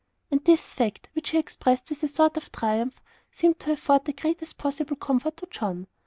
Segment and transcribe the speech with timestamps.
[0.31, 2.99] And this fact, which he expressed with a sort of triumph,
[3.31, 5.85] seemed to afford the greatest possible comfort to John.